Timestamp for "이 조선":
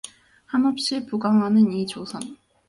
1.71-2.35